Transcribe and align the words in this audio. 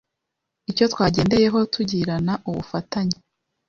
Icyo 0.71 0.85
twagendeyeho 0.93 1.59
tugirana 1.73 2.33
ubufatanye 2.49 3.17